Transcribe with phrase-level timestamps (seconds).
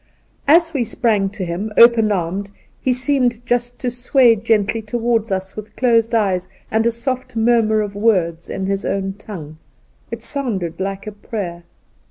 [0.47, 2.49] As we sprang to him open armed
[2.81, 7.81] he seemed just to sway gently towards us with closed eyes and a soft murmur
[7.81, 9.57] of words in his own tongue.
[10.09, 11.65] It sounded like a prayer.